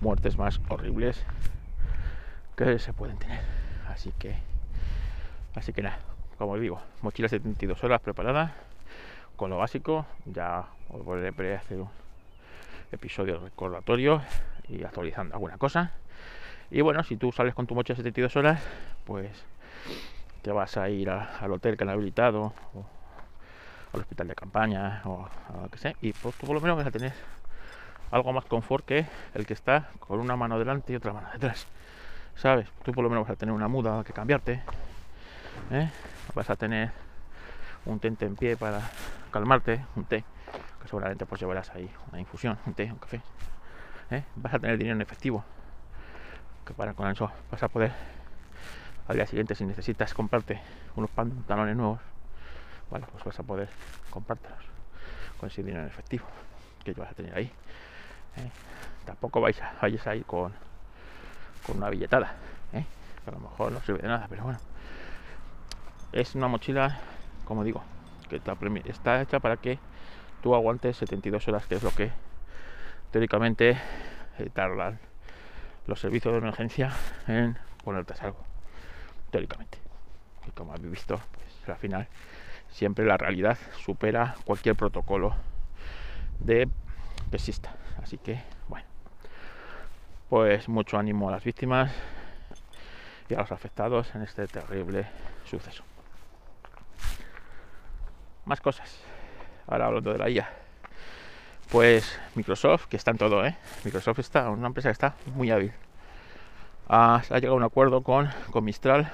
muertes 0.00 0.36
más 0.36 0.60
horribles 0.68 1.24
que 2.56 2.78
se 2.78 2.92
pueden 2.92 3.16
tener. 3.18 3.40
Así 3.88 4.12
que, 4.18 4.34
así 5.54 5.72
que 5.72 5.82
nada, 5.82 5.98
como 6.36 6.58
digo, 6.58 6.80
mochila 7.02 7.28
72 7.28 7.82
horas 7.84 8.00
preparada 8.00 8.54
con 9.36 9.50
lo 9.50 9.58
básico. 9.58 10.04
Ya 10.26 10.66
os 10.90 11.04
volveré 11.04 11.54
a 11.54 11.58
hacer 11.58 11.78
un 11.78 11.88
episodio 12.90 13.38
recordatorio 13.38 14.20
y 14.68 14.84
actualizando 14.84 15.34
alguna 15.34 15.58
cosa. 15.58 15.92
Y 16.70 16.80
bueno, 16.82 17.02
si 17.02 17.16
tú 17.16 17.32
sales 17.32 17.54
con 17.54 17.66
tu 17.66 17.74
mochila 17.74 17.96
72 17.96 18.36
horas, 18.36 18.62
pues 19.04 19.44
te 20.42 20.52
vas 20.52 20.76
a 20.76 20.88
ir 20.88 21.10
al 21.10 21.52
hotel 21.52 21.76
que 21.76 21.84
han 21.84 21.90
habilitado 21.90 22.52
o 22.74 22.86
al 23.92 24.00
hospital 24.00 24.28
de 24.28 24.34
campaña 24.34 25.02
o 25.04 25.26
a 25.26 25.62
lo 25.62 25.68
que 25.68 25.78
sea 25.78 25.94
y 26.00 26.12
pues, 26.12 26.34
tú 26.36 26.46
por 26.46 26.54
lo 26.54 26.60
menos 26.60 26.76
vas 26.76 26.86
a 26.86 26.90
tener 26.90 27.12
algo 28.10 28.32
más 28.32 28.44
confort 28.44 28.84
que 28.84 29.06
el 29.34 29.46
que 29.46 29.54
está 29.54 29.90
con 29.98 30.20
una 30.20 30.36
mano 30.36 30.58
delante 30.58 30.92
y 30.92 30.96
otra 30.96 31.12
mano 31.12 31.28
detrás 31.32 31.66
sabes 32.36 32.68
tú 32.82 32.92
por 32.92 33.02
lo 33.02 33.10
menos 33.10 33.24
vas 33.26 33.32
a 33.32 33.36
tener 33.36 33.54
una 33.54 33.68
muda 33.68 34.04
que 34.04 34.12
cambiarte 34.12 34.62
¿eh? 35.70 35.90
vas 36.34 36.50
a 36.50 36.56
tener 36.56 36.92
un 37.86 37.98
tente 37.98 38.26
en 38.26 38.36
pie 38.36 38.56
para 38.56 38.80
calmarte 39.32 39.84
un 39.96 40.04
té 40.04 40.24
que 40.80 40.88
seguramente 40.88 41.26
pues 41.26 41.40
llevarás 41.40 41.70
ahí 41.70 41.90
una 42.12 42.20
infusión 42.20 42.58
un 42.66 42.74
té 42.74 42.84
un 42.92 42.98
café 42.98 43.20
¿eh? 44.10 44.24
vas 44.36 44.54
a 44.54 44.58
tener 44.58 44.78
dinero 44.78 44.96
en 44.96 45.02
efectivo 45.02 45.44
que 46.64 46.74
para 46.74 46.94
con 46.94 47.08
eso 47.08 47.30
vas 47.50 47.62
a 47.62 47.68
poder 47.68 47.92
al 49.08 49.16
día 49.16 49.26
siguiente 49.26 49.54
si 49.54 49.64
necesitas 49.64 50.12
comprarte 50.12 50.60
unos 50.96 51.08
pantalones 51.10 51.74
nuevos, 51.74 52.00
bueno, 52.90 53.06
pues 53.10 53.24
vas 53.24 53.38
a 53.38 53.42
poder 53.42 53.70
comprártelos 54.10 54.58
con 55.40 55.48
ese 55.48 55.62
dinero 55.62 55.82
en 55.82 55.88
efectivo 55.88 56.26
que 56.84 56.92
vas 56.92 57.10
a 57.10 57.14
tener 57.14 57.34
ahí. 57.34 57.46
¿eh? 58.36 58.50
Tampoco 59.06 59.40
vais 59.40 59.60
a, 59.62 59.72
vayas 59.80 60.06
a 60.06 60.14
ir 60.14 60.24
con, 60.26 60.52
con 61.66 61.78
una 61.78 61.88
billetada, 61.88 62.34
¿eh? 62.74 62.84
a 63.26 63.30
lo 63.30 63.38
mejor 63.38 63.72
no 63.72 63.80
sirve 63.80 64.02
de 64.02 64.08
nada, 64.08 64.26
pero 64.28 64.44
bueno. 64.44 64.58
Es 66.12 66.34
una 66.34 66.48
mochila, 66.48 66.98
como 67.46 67.64
digo, 67.64 67.82
que 68.28 68.40
está 68.84 69.22
hecha 69.22 69.40
para 69.40 69.56
que 69.56 69.78
tú 70.42 70.54
aguantes 70.54 70.96
72 70.98 71.48
horas, 71.48 71.66
que 71.66 71.76
es 71.76 71.82
lo 71.82 71.90
que 71.90 72.10
teóricamente 73.10 73.76
eh, 74.38 74.50
los 75.86 76.00
servicios 76.00 76.32
de 76.32 76.38
emergencia 76.38 76.92
en 77.26 77.56
ponerte 77.84 78.12
a 78.12 78.16
salvo. 78.16 78.44
Teóricamente. 79.30 79.78
Y 80.46 80.50
como 80.50 80.72
habéis 80.72 80.90
visto, 80.90 81.20
pues 81.32 81.68
al 81.68 81.76
final 81.76 82.08
siempre 82.70 83.04
la 83.04 83.16
realidad 83.16 83.58
supera 83.78 84.36
cualquier 84.44 84.76
protocolo 84.76 85.34
de 86.40 86.68
pesista. 87.30 87.74
Así 88.02 88.18
que, 88.18 88.42
bueno, 88.68 88.86
pues 90.28 90.68
mucho 90.68 90.98
ánimo 90.98 91.28
a 91.28 91.32
las 91.32 91.44
víctimas 91.44 91.92
y 93.28 93.34
a 93.34 93.38
los 93.38 93.52
afectados 93.52 94.14
en 94.14 94.22
este 94.22 94.46
terrible 94.46 95.06
suceso. 95.44 95.84
Más 98.44 98.60
cosas. 98.60 99.02
Ahora 99.66 99.86
hablando 99.86 100.12
de 100.12 100.18
la 100.18 100.30
IA. 100.30 100.67
Pues 101.70 102.18
Microsoft, 102.34 102.86
que 102.86 102.96
está 102.96 103.10
en 103.10 103.18
todo, 103.18 103.44
¿eh? 103.44 103.54
Microsoft 103.84 104.20
está, 104.20 104.48
una 104.48 104.68
empresa 104.68 104.88
que 104.88 104.94
está 104.94 105.14
muy 105.34 105.50
hábil. 105.50 105.70
Ha, 106.88 107.22
llegado 107.28 107.52
a 107.52 107.56
un 107.56 107.62
acuerdo 107.62 108.02
con, 108.02 108.30
con 108.50 108.64
Mistral, 108.64 109.12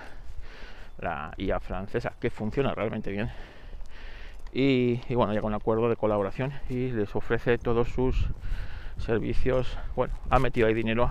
la 0.98 1.34
IA 1.36 1.58
francesa, 1.58 2.12
que 2.20 2.30
funciona 2.30 2.72
realmente 2.72 3.10
bien. 3.10 3.28
Y, 4.52 5.00
y 5.08 5.16
bueno, 5.16 5.32
llega 5.32 5.42
a 5.42 5.48
un 5.48 5.54
acuerdo 5.54 5.88
de 5.88 5.96
colaboración 5.96 6.52
y 6.68 6.92
les 6.92 7.16
ofrece 7.16 7.58
todos 7.58 7.88
sus 7.88 8.28
servicios. 8.98 9.76
Bueno, 9.96 10.14
ha 10.30 10.38
metido 10.38 10.68
ahí 10.68 10.74
dinero 10.74 11.10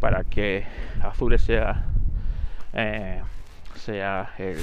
para 0.00 0.24
que 0.24 0.64
Azure 1.02 1.36
sea, 1.36 1.84
eh, 2.72 3.20
sea 3.74 4.30
el, 4.38 4.56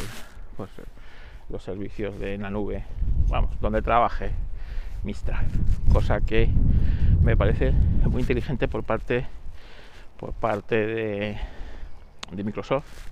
pues, 0.57 0.71
los 1.49 1.61
servicios 1.61 2.19
de 2.19 2.39
la 2.39 2.49
nube, 2.49 2.85
vamos, 3.29 3.51
donde 3.61 3.83
trabaje 3.83 4.31
Mistral, 5.05 5.45
cosa 5.93 6.19
que 6.19 6.49
me 7.21 7.37
parece 7.37 7.71
muy 8.09 8.21
inteligente 8.21 8.67
por 8.67 8.83
parte 8.83 9.27
por 10.17 10.33
parte 10.33 10.75
de, 10.87 11.37
Microsoft 12.43 13.07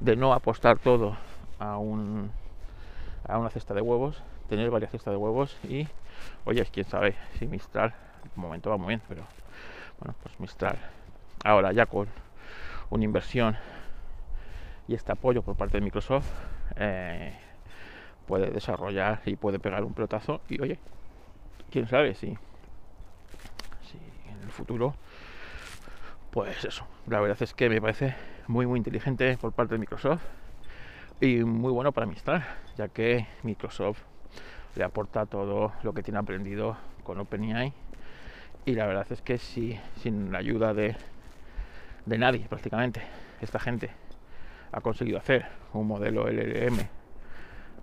de 0.00 0.16
no 0.16 0.34
apostar 0.34 0.78
todo 0.78 1.16
a 1.58 1.78
un 1.78 2.30
a 3.26 3.38
una 3.38 3.48
cesta 3.48 3.72
de 3.72 3.80
huevos, 3.80 4.22
tener 4.50 4.70
varias 4.70 4.90
cestas 4.90 5.12
de 5.12 5.16
huevos 5.16 5.56
y 5.64 5.88
oye, 6.44 6.66
quién 6.70 6.86
sabe 6.86 7.16
si 7.38 7.46
Mistral, 7.46 7.94
de 8.22 8.40
momento 8.40 8.68
va 8.68 8.76
muy 8.76 8.88
bien, 8.88 9.02
pero 9.08 9.22
bueno, 9.98 10.14
pues 10.22 10.38
Mistral. 10.40 10.76
Ahora 11.42 11.72
ya 11.72 11.86
con 11.86 12.06
una 12.90 13.04
inversión 13.04 13.56
y 14.88 14.94
este 14.94 15.12
apoyo 15.12 15.40
por 15.40 15.56
parte 15.56 15.78
de 15.78 15.84
Microsoft 15.84 16.28
eh, 16.76 17.32
puede 18.26 18.50
desarrollar 18.50 19.22
y 19.24 19.36
puede 19.36 19.58
pegar 19.58 19.84
un 19.84 19.94
pelotazo 19.94 20.42
y 20.48 20.60
oye, 20.60 20.78
quién 21.70 21.86
sabe 21.86 22.14
si, 22.14 22.36
si 23.82 23.98
en 24.28 24.42
el 24.42 24.50
futuro, 24.50 24.94
pues 26.30 26.64
eso, 26.64 26.86
la 27.06 27.20
verdad 27.20 27.40
es 27.42 27.54
que 27.54 27.68
me 27.68 27.80
parece 27.80 28.14
muy 28.46 28.66
muy 28.66 28.78
inteligente 28.78 29.36
por 29.40 29.52
parte 29.52 29.74
de 29.74 29.78
Microsoft 29.78 30.22
y 31.20 31.44
muy 31.44 31.72
bueno 31.72 31.92
para 31.92 32.06
Mistral, 32.06 32.44
ya 32.76 32.88
que 32.88 33.26
Microsoft 33.42 34.02
le 34.76 34.84
aporta 34.84 35.26
todo 35.26 35.72
lo 35.82 35.92
que 35.92 36.02
tiene 36.02 36.18
aprendido 36.18 36.76
con 37.02 37.18
OpenAI 37.18 37.72
y 38.64 38.74
la 38.74 38.86
verdad 38.86 39.06
es 39.10 39.22
que 39.22 39.38
si 39.38 39.78
sin 39.96 40.32
la 40.32 40.38
ayuda 40.38 40.74
de, 40.74 40.96
de 42.06 42.18
nadie 42.18 42.46
prácticamente 42.48 43.02
esta 43.40 43.58
gente 43.58 43.90
ha 44.72 44.80
conseguido 44.80 45.18
hacer 45.18 45.46
un 45.72 45.86
modelo 45.86 46.28
LLM 46.28 46.78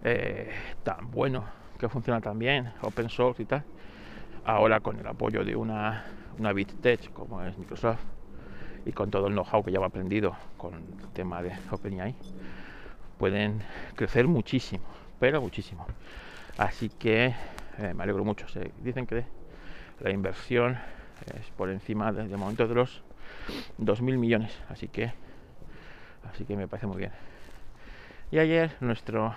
eh, 0.04 0.52
tan 0.84 1.12
bueno, 1.12 1.46
que 1.78 1.90
funciona 1.90 2.22
tan 2.22 2.40
bien, 2.40 2.72
open 2.82 3.10
source 3.10 3.44
y 3.44 3.46
tal, 3.46 3.64
ahora 4.46 4.80
con 4.80 5.00
el 5.00 5.08
apoyo 5.08 5.44
de 5.44 5.56
una, 5.56 6.06
una 6.38 6.54
BitTech 6.54 7.12
como 7.14 7.44
es 7.44 7.58
Microsoft 7.58 8.02
y 8.86 8.92
con 8.92 9.12
todo 9.12 9.28
el 9.28 9.34
know-how 9.34 9.64
que 9.64 9.72
ya 9.72 9.80
ha 9.80 9.86
aprendido 9.86 10.36
con 10.58 10.74
el 10.76 11.14
tema 11.14 11.42
de 11.42 11.52
OpenAI, 11.72 12.16
pueden 13.18 13.62
crecer 13.96 14.28
muchísimo, 14.28 14.86
pero 15.20 15.42
muchísimo. 15.42 15.86
Así 16.58 16.90
que 16.90 17.36
eh, 17.78 17.94
me 17.94 18.04
alegro 18.04 18.24
mucho. 18.24 18.48
Se, 18.48 18.72
dicen 18.82 19.06
que 19.06 19.26
la 20.00 20.12
inversión 20.12 20.78
es 21.38 21.50
por 21.52 21.70
encima 21.70 22.12
de, 22.12 22.28
de 22.28 22.38
momento 22.38 22.68
de 22.68 22.76
los 22.76 23.04
2.000 23.78 24.18
millones, 24.18 24.58
así 24.70 24.88
que 24.88 25.12
así 26.32 26.46
que 26.46 26.56
me 26.56 26.68
parece 26.68 26.88
muy 26.88 26.98
bien. 26.98 27.12
Y 28.32 28.40
ayer 28.40 28.76
nuestro 28.82 29.36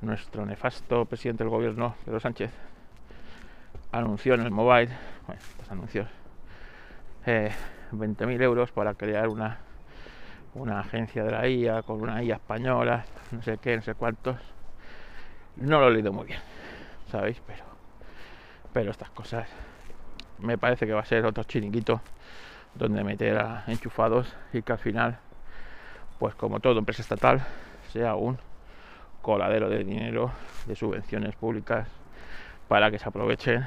nuestro 0.00 0.46
nefasto 0.46 1.04
presidente 1.04 1.44
del 1.44 1.50
gobierno, 1.50 1.96
Pedro 2.04 2.20
Sánchez, 2.20 2.50
anunció 3.92 4.34
en 4.34 4.42
el 4.42 4.50
mobile, 4.50 4.90
bueno, 5.26 5.42
pues 5.56 5.70
anuncios, 5.70 6.08
eh, 7.26 7.50
20.000 7.92 8.40
euros 8.42 8.70
para 8.72 8.94
crear 8.94 9.28
una, 9.28 9.58
una 10.54 10.80
agencia 10.80 11.24
de 11.24 11.30
la 11.30 11.48
IA 11.48 11.82
con 11.82 12.00
una 12.00 12.22
IA 12.22 12.36
española, 12.36 13.04
no 13.30 13.42
sé 13.42 13.58
qué, 13.58 13.76
no 13.76 13.82
sé 13.82 13.94
cuántos. 13.94 14.36
No 15.56 15.80
lo 15.80 15.88
he 15.88 15.90
leído 15.92 16.12
muy 16.12 16.26
bien, 16.26 16.40
¿sabéis? 17.10 17.42
Pero, 17.46 17.64
pero 18.72 18.90
estas 18.90 19.10
cosas 19.10 19.48
me 20.38 20.56
parece 20.56 20.86
que 20.86 20.92
va 20.92 21.00
a 21.00 21.04
ser 21.04 21.26
otro 21.26 21.42
chiringuito 21.44 22.00
donde 22.74 23.02
meter 23.02 23.38
a 23.38 23.64
enchufados 23.66 24.32
y 24.52 24.62
que 24.62 24.72
al 24.72 24.78
final, 24.78 25.18
pues 26.18 26.34
como 26.36 26.60
todo 26.60 26.78
empresa 26.78 27.02
estatal, 27.02 27.44
sea 27.92 28.14
un 28.14 28.38
coladero 29.28 29.68
de 29.68 29.84
dinero, 29.84 30.30
de 30.64 30.74
subvenciones 30.74 31.36
públicas, 31.36 31.86
para 32.66 32.90
que 32.90 32.98
se 32.98 33.06
aprovechen 33.06 33.62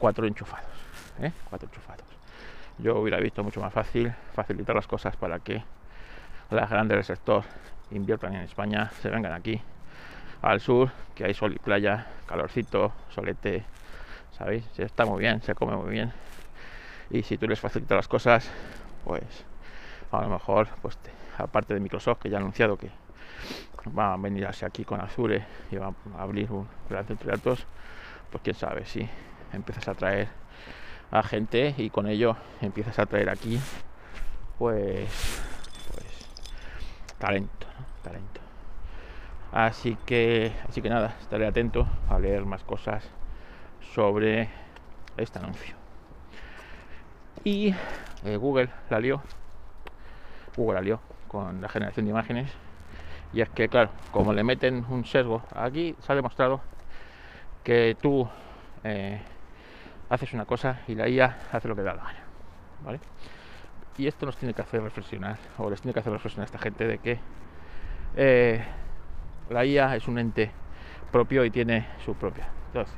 cuatro 0.00 0.26
enchufados. 0.26 0.66
¿eh? 1.22 1.30
Cuatro 1.48 1.68
enchufados. 1.68 2.04
Yo 2.78 2.98
hubiera 2.98 3.20
visto 3.20 3.44
mucho 3.44 3.60
más 3.60 3.72
fácil 3.72 4.12
facilitar 4.34 4.74
las 4.74 4.88
cosas 4.88 5.14
para 5.14 5.38
que 5.38 5.62
las 6.50 6.68
grandes 6.68 6.96
del 6.96 7.04
sector 7.04 7.44
inviertan 7.92 8.34
en 8.34 8.40
España, 8.40 8.90
se 9.00 9.08
vengan 9.10 9.32
aquí 9.32 9.62
al 10.42 10.58
sur, 10.58 10.90
que 11.14 11.24
hay 11.24 11.34
sol 11.34 11.52
y 11.54 11.60
playa, 11.60 12.08
calorcito, 12.26 12.92
solete, 13.10 13.62
¿sabéis? 14.32 14.64
Se 14.72 14.82
está 14.82 15.06
muy 15.06 15.20
bien, 15.20 15.40
se 15.40 15.54
come 15.54 15.76
muy 15.76 15.92
bien. 15.92 16.12
Y 17.10 17.22
si 17.22 17.38
tú 17.38 17.46
les 17.46 17.60
facilitas 17.60 17.94
las 17.94 18.08
cosas, 18.08 18.50
pues 19.04 19.22
a 20.10 20.20
lo 20.20 20.28
mejor, 20.30 20.66
pues 20.82 20.98
aparte 21.38 21.74
de 21.74 21.78
Microsoft, 21.78 22.18
que 22.18 22.28
ya 22.28 22.38
ha 22.38 22.40
anunciado 22.40 22.76
que 22.76 22.90
va 23.96 24.14
a 24.14 24.16
venirse 24.16 24.66
aquí 24.66 24.84
con 24.84 25.00
Azure 25.00 25.44
y 25.70 25.76
va 25.76 25.94
a 26.16 26.22
abrir 26.22 26.50
un 26.50 26.66
gran 26.88 27.06
de 27.06 27.14
datos, 27.14 27.66
pues 28.30 28.42
quién 28.42 28.56
sabe 28.56 28.84
si 28.84 29.08
empiezas 29.52 29.88
a 29.88 29.94
traer 29.94 30.28
a 31.10 31.22
gente 31.22 31.74
y 31.78 31.90
con 31.90 32.06
ello 32.06 32.36
empiezas 32.60 32.98
a 32.98 33.06
traer 33.06 33.30
aquí 33.30 33.58
pues 34.58 35.42
pues 35.92 36.28
talento, 37.18 37.66
talento. 38.02 38.40
Así 39.52 39.96
que 40.04 40.52
así 40.68 40.82
que 40.82 40.90
nada, 40.90 41.16
estaré 41.20 41.46
atento 41.46 41.88
a 42.10 42.18
leer 42.18 42.44
más 42.44 42.62
cosas 42.64 43.08
sobre 43.94 44.50
este 45.16 45.38
anuncio. 45.38 45.74
Y 47.44 47.74
eh, 48.24 48.36
Google 48.36 48.68
la 48.90 49.00
lió. 49.00 49.22
Google 50.56 50.74
la 50.74 50.82
lió 50.82 51.00
con 51.28 51.62
la 51.62 51.68
generación 51.68 52.06
de 52.06 52.10
imágenes 52.10 52.50
y 53.32 53.40
es 53.40 53.48
que, 53.50 53.68
claro, 53.68 53.90
como 54.10 54.32
le 54.32 54.42
meten 54.42 54.84
un 54.88 55.04
sesgo, 55.04 55.42
aquí 55.54 55.94
se 56.00 56.12
ha 56.12 56.14
demostrado 56.14 56.60
que 57.62 57.96
tú 58.00 58.28
eh, 58.84 59.20
haces 60.08 60.32
una 60.32 60.46
cosa 60.46 60.80
y 60.88 60.94
la 60.94 61.08
IA 61.08 61.38
hace 61.52 61.68
lo 61.68 61.76
que 61.76 61.82
da 61.82 61.94
la 61.94 62.04
gana. 62.04 62.24
¿vale? 62.82 63.00
Y 63.96 64.06
esto 64.06 64.26
nos 64.26 64.36
tiene 64.36 64.54
que 64.54 64.62
hacer 64.62 64.82
reflexionar, 64.82 65.38
o 65.58 65.68
les 65.68 65.80
tiene 65.80 65.92
que 65.92 66.00
hacer 66.00 66.12
reflexionar 66.12 66.44
a 66.44 66.46
esta 66.46 66.58
gente 66.58 66.86
de 66.86 66.98
que 66.98 67.20
eh, 68.14 68.64
la 69.50 69.64
IA 69.64 69.96
es 69.96 70.08
un 70.08 70.18
ente 70.18 70.52
propio 71.10 71.44
y 71.44 71.50
tiene 71.50 71.86
su 72.04 72.14
propia. 72.14 72.48
Entonces, 72.66 72.96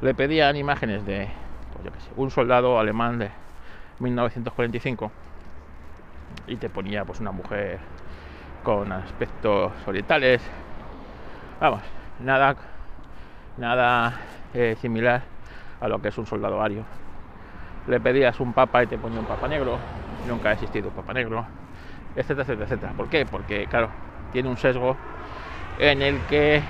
le 0.00 0.14
pedían 0.14 0.56
imágenes 0.56 1.04
de, 1.04 1.30
pues 1.72 2.08
un 2.16 2.30
soldado 2.30 2.78
alemán 2.78 3.18
de 3.18 3.30
1945 3.98 5.12
y 6.46 6.56
te 6.56 6.70
ponía 6.70 7.04
pues 7.04 7.20
una 7.20 7.32
mujer 7.32 7.80
con 8.66 8.90
aspectos 8.90 9.72
orientales. 9.86 10.42
Vamos, 11.60 11.82
nada, 12.18 12.56
nada 13.58 14.12
eh, 14.54 14.76
similar 14.80 15.22
a 15.80 15.86
lo 15.86 16.02
que 16.02 16.08
es 16.08 16.18
un 16.18 16.26
soldado 16.26 16.60
ario. 16.60 16.82
Le 17.86 18.00
pedías 18.00 18.40
un 18.40 18.52
papa 18.52 18.82
y 18.82 18.88
te 18.88 18.98
ponía 18.98 19.20
un 19.20 19.26
papa 19.26 19.46
negro. 19.46 19.78
Nunca 20.26 20.48
ha 20.48 20.52
existido 20.54 20.88
un 20.88 20.94
papa 20.96 21.12
negro. 21.12 21.46
etcétera, 22.16 22.42
etcétera, 22.42 22.64
etcétera. 22.64 22.92
¿Por 22.94 23.08
qué? 23.08 23.24
Porque, 23.24 23.68
claro, 23.68 23.88
tiene 24.32 24.48
un 24.48 24.56
sesgo 24.56 24.96
en 25.78 26.02
el 26.02 26.18
que 26.22 26.60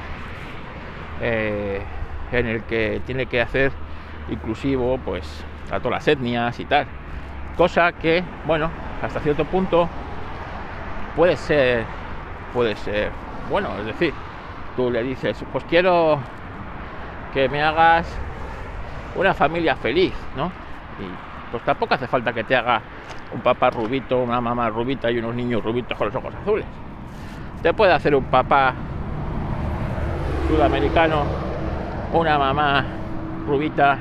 eh, 1.22 1.80
en 2.30 2.46
el 2.46 2.62
que 2.64 3.00
tiene 3.06 3.24
que 3.24 3.40
hacer 3.40 3.72
inclusivo 4.30 4.98
pues 4.98 5.46
a 5.70 5.80
todas 5.80 5.92
las 5.92 6.08
etnias 6.08 6.60
y 6.60 6.66
tal. 6.66 6.86
Cosa 7.56 7.92
que, 7.92 8.22
bueno, 8.44 8.70
hasta 9.00 9.18
cierto 9.20 9.46
punto 9.46 9.88
puede 11.16 11.37
ser 11.37 11.85
puede 12.52 12.76
ser 12.76 13.11
bueno, 13.50 13.70
es 13.78 13.87
decir, 13.87 14.12
tú 14.76 14.90
le 14.90 15.02
dices, 15.02 15.42
pues 15.52 15.64
quiero 15.64 16.18
que 17.32 17.49
me 17.49 17.62
hagas 17.62 18.06
una 19.16 19.35
familia 19.35 19.76
feliz, 19.76 20.12
¿no? 20.37 20.46
Y 20.46 21.52
pues 21.52 21.62
tampoco 21.64 21.94
hace 21.94 22.06
falta 22.06 22.32
que 22.32 22.44
te 22.44 22.56
haga 22.56 22.80
un 23.32 23.40
papá 23.40 23.70
rubito, 23.70 24.18
una 24.18 24.40
mamá 24.40 24.68
rubita 24.68 25.11
y 25.11 25.18
unos 25.18 25.35
niños 25.35 25.62
rubitos 25.62 25.96
con 25.96 26.08
los 26.08 26.16
ojos 26.16 26.35
azules. 26.42 26.66
Te 27.62 27.73
puede 27.73 27.92
hacer 27.92 28.14
un 28.14 28.25
papá 28.25 28.75
sudamericano, 30.49 31.25
una 32.12 32.38
mamá 32.38 32.85
rubita 33.46 33.99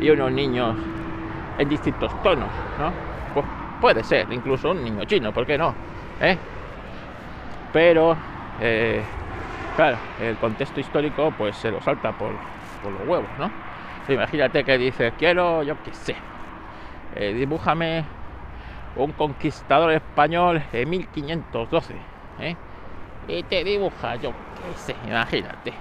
y 0.00 0.10
unos 0.10 0.32
niños 0.32 0.76
en 1.58 1.68
distintos 1.68 2.10
tonos, 2.22 2.50
¿no? 2.78 2.92
Pues 3.32 3.46
puede 3.80 4.02
ser, 4.02 4.32
incluso 4.32 4.70
un 4.70 4.84
niño 4.84 5.04
chino, 5.04 5.32
¿por 5.32 5.46
qué 5.46 5.56
no? 5.56 5.74
¿Eh? 6.20 6.38
Pero, 7.72 8.16
eh, 8.60 9.02
claro, 9.76 9.98
el 10.20 10.36
contexto 10.36 10.80
histórico 10.80 11.32
pues 11.36 11.56
se 11.56 11.70
lo 11.70 11.80
salta 11.80 12.12
por, 12.12 12.32
por 12.82 12.92
los 12.92 13.08
huevos, 13.08 13.28
¿no? 13.38 13.50
Imagínate 14.08 14.64
que 14.64 14.78
dice, 14.78 15.12
quiero, 15.18 15.62
yo 15.62 15.82
qué 15.82 15.92
sé, 15.92 16.14
eh, 17.16 17.32
dibújame 17.32 18.04
un 18.96 19.12
conquistador 19.12 19.92
español 19.92 20.62
en 20.72 20.88
1512, 20.90 21.94
¿eh? 22.40 22.56
Y 23.26 23.42
te 23.44 23.64
dibuja, 23.64 24.16
yo 24.16 24.30
qué 24.30 24.78
sé, 24.78 24.94
imagínate, 25.08 25.72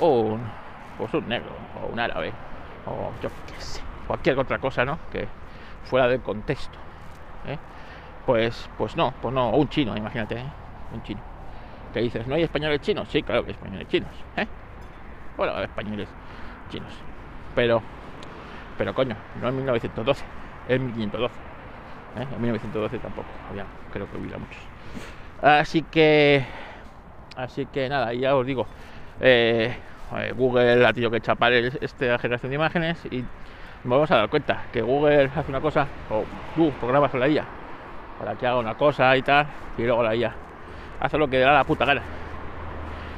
un, 0.00 0.40
pues 0.98 1.14
un 1.14 1.28
negro 1.28 1.52
o 1.80 1.92
un 1.92 1.98
árabe 1.98 2.32
o 2.84 3.12
yo 3.22 3.30
qué 3.46 3.60
sé, 3.60 3.80
cualquier 4.06 4.38
otra 4.38 4.58
cosa, 4.58 4.84
¿no? 4.84 4.98
Que 5.12 5.28
fuera 5.84 6.08
del 6.08 6.20
contexto. 6.20 6.78
¿eh? 7.46 7.58
Pues, 8.26 8.68
pues 8.76 8.96
no, 8.96 9.12
pues 9.20 9.34
no, 9.34 9.50
un 9.50 9.68
chino, 9.68 9.96
imagínate, 9.96 10.36
¿eh? 10.36 10.52
un 10.92 11.02
chino. 11.02 11.20
Que 11.92 12.00
dices, 12.00 12.26
¿no 12.26 12.34
hay 12.34 12.42
españoles 12.42 12.80
chinos? 12.80 13.08
Sí, 13.08 13.22
claro 13.22 13.42
que 13.42 13.50
hay 13.50 13.54
españoles 13.54 13.88
chinos. 13.88 14.12
¿eh? 14.36 14.46
Bueno, 15.36 15.60
españoles 15.62 16.08
chinos. 16.68 16.92
Pero, 17.54 17.82
pero 18.76 18.94
coño, 18.94 19.16
no 19.40 19.48
en 19.48 19.56
1912, 19.56 20.24
en 20.68 20.86
1512. 20.86 21.34
¿eh? 22.16 22.26
En 22.32 22.40
1912 22.40 22.98
tampoco, 22.98 23.28
había, 23.48 23.66
creo 23.90 24.06
que 24.06 24.18
hubiera 24.18 24.38
muchos. 24.38 24.60
Así 25.42 25.82
que, 25.82 26.44
así 27.36 27.66
que 27.66 27.88
nada, 27.88 28.12
ya 28.12 28.36
os 28.36 28.46
digo, 28.46 28.66
eh, 29.20 29.74
Google 30.36 30.86
ha 30.86 30.92
tenido 30.92 31.10
que 31.10 31.20
chapar 31.20 31.52
esta 31.52 32.18
generación 32.18 32.50
de 32.50 32.56
imágenes 32.56 33.04
y 33.06 33.22
nos 33.22 33.90
vamos 33.90 34.10
a 34.10 34.16
dar 34.16 34.28
cuenta 34.28 34.66
que 34.72 34.82
Google 34.82 35.30
hace 35.34 35.50
una 35.50 35.60
cosa 35.60 35.88
o 36.10 36.24
tú 36.54 36.70
programas 36.78 37.10
con 37.10 37.20
la 37.20 37.28
IA 37.28 37.59
para 38.20 38.36
que 38.36 38.46
haga 38.46 38.58
una 38.58 38.74
cosa 38.74 39.16
y 39.16 39.22
tal 39.22 39.46
y 39.76 39.82
luego 39.82 40.02
la 40.02 40.14
IA 40.14 40.32
hace 41.00 41.18
lo 41.18 41.26
que 41.26 41.38
le 41.38 41.42
da 41.42 41.52
la 41.52 41.64
puta 41.64 41.84
gana 41.84 42.02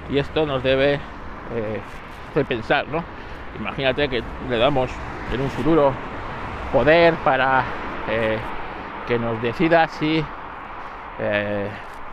y 0.08 0.18
esto 0.18 0.46
nos 0.46 0.62
debe 0.62 0.94
eh, 0.94 1.80
hacer 2.30 2.46
pensar 2.46 2.86
¿no? 2.88 3.04
imagínate 3.58 4.08
que 4.08 4.22
le 4.48 4.58
damos 4.58 4.90
en 5.34 5.40
un 5.40 5.50
futuro 5.50 5.92
poder 6.72 7.14
para 7.24 7.64
eh, 8.08 8.38
que 9.06 9.18
nos 9.18 9.42
decida 9.42 9.88
si 9.88 10.24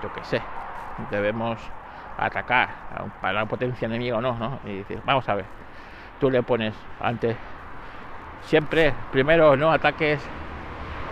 yo 0.03 0.13
qué 0.13 0.23
sé 0.23 0.41
debemos 1.09 1.59
atacar 2.17 2.69
a 2.95 3.03
un, 3.03 3.11
para 3.11 3.39
una 3.39 3.45
potencia 3.45 3.85
enemiga 3.85 4.17
o 4.17 4.21
no, 4.21 4.33
¿no? 4.37 4.59
Y 4.65 4.79
dices, 4.79 4.99
vamos 5.05 5.27
a 5.29 5.35
ver, 5.35 5.45
tú 6.19 6.29
le 6.29 6.43
pones 6.43 6.73
antes, 6.99 7.35
siempre, 8.43 8.93
primero 9.11 9.55
no 9.55 9.71
ataques, 9.71 10.21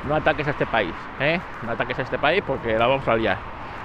no 0.08 0.16
ataques 0.16 0.48
a 0.48 0.52
este 0.52 0.66
país, 0.66 0.94
¿eh? 1.20 1.40
No 1.64 1.72
ataques 1.72 2.00
a 2.00 2.02
este 2.02 2.18
país 2.18 2.44
porque 2.46 2.78
la 2.78 2.88
vamos 2.88 3.08
a 3.08 3.16
liar. 3.16 3.38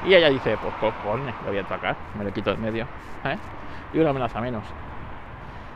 Y 0.05 0.15
ella 0.15 0.29
dice, 0.31 0.57
pues 0.57 0.75
cojones, 0.75 1.35
lo 1.43 1.49
voy 1.49 1.59
a 1.59 1.63
atacar, 1.63 1.97
me 2.17 2.25
le 2.25 2.33
quito 2.33 2.51
de 2.51 2.57
medio, 2.57 2.85
¿eh? 3.25 3.37
Y 3.93 3.99
una 3.99 4.11
amenaza 4.11 4.41
menos. 4.41 4.65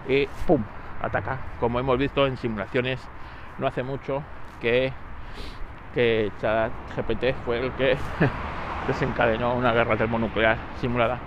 Y 0.08 0.26
¡pum! 0.46 0.62
Ataca, 1.02 1.38
como 1.60 1.78
hemos 1.78 1.98
visto 1.98 2.26
en 2.26 2.36
simulaciones 2.36 3.06
no 3.58 3.66
hace 3.66 3.82
mucho 3.82 4.22
que, 4.60 4.92
que 5.94 6.30
GPT 6.96 7.34
fue 7.44 7.58
el 7.58 7.72
que 7.72 7.96
desencadenó 8.86 9.54
una 9.54 9.72
guerra 9.72 9.96
termonuclear 9.96 10.56
simulada 10.80 11.18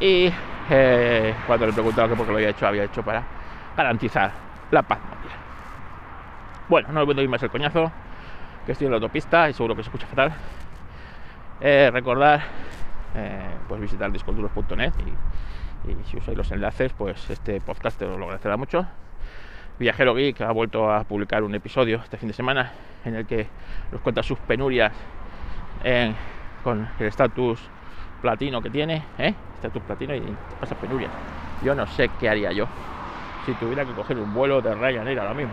y 0.00 0.32
eh, 0.70 1.34
cuando 1.46 1.66
le 1.66 1.72
preguntaba 1.72 2.08
que 2.08 2.16
por 2.16 2.26
qué 2.26 2.32
lo 2.32 2.38
había 2.38 2.50
hecho, 2.50 2.66
había 2.66 2.84
hecho 2.84 3.02
para 3.02 3.22
garantizar 3.76 4.32
la 4.70 4.82
paz 4.82 4.98
mundial. 4.98 5.38
Bueno, 6.68 6.88
no 6.92 7.04
voy 7.04 7.18
a 7.18 7.22
ir 7.22 7.28
más 7.28 7.42
el 7.42 7.50
coñazo, 7.50 7.92
que 8.66 8.72
estoy 8.72 8.86
en 8.86 8.92
la 8.92 8.96
autopista 8.96 9.48
y 9.48 9.52
seguro 9.52 9.74
que 9.74 9.82
se 9.82 9.88
escucha 9.88 10.06
fatal. 10.06 10.32
Eh, 11.60 11.90
recordar, 11.92 12.42
eh, 13.14 13.54
pues 13.68 13.80
visitar 13.80 14.10
discoduros.net 14.10 14.92
y, 15.86 15.90
y, 15.90 16.04
si 16.04 16.16
usáis 16.16 16.36
los 16.36 16.50
enlaces, 16.52 16.92
pues 16.92 17.28
este 17.30 17.60
podcast 17.60 17.98
te 17.98 18.06
lo 18.06 18.14
agradecerá 18.14 18.56
mucho. 18.56 18.86
Viajero 19.78 20.14
Geek 20.14 20.40
ha 20.42 20.52
vuelto 20.52 20.92
a 20.92 21.04
publicar 21.04 21.42
un 21.42 21.54
episodio 21.54 22.00
este 22.02 22.16
fin 22.18 22.28
de 22.28 22.34
semana 22.34 22.72
en 23.04 23.14
el 23.14 23.26
que 23.26 23.46
nos 23.92 24.00
cuenta 24.02 24.22
sus 24.22 24.38
penurias 24.38 24.92
con 26.62 26.86
el 26.98 27.06
estatus 27.06 27.60
platino 28.20 28.60
que 28.60 28.68
tiene, 28.70 29.02
¿eh? 29.18 29.34
estatus 29.54 29.82
platino 29.82 30.14
y 30.14 30.36
pasa 30.60 30.74
penurias. 30.74 31.10
Yo 31.62 31.74
no 31.74 31.86
sé 31.86 32.10
qué 32.18 32.28
haría 32.28 32.52
yo 32.52 32.66
si 33.46 33.54
tuviera 33.54 33.84
que 33.84 33.92
coger 33.92 34.18
un 34.18 34.32
vuelo 34.34 34.60
de 34.60 34.74
Ryanair 34.74 35.18
ahora 35.18 35.34
mismo. 35.34 35.52